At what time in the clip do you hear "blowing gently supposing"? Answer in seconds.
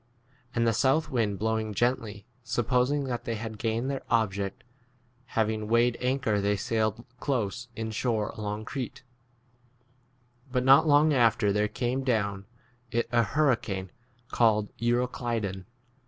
1.37-3.03